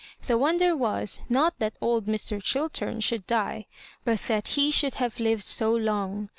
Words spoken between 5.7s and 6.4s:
long.